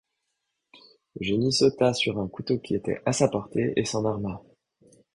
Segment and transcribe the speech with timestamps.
[1.21, 4.41] Eugénie sauta sur un couteau qui était à sa portée et s’en arma.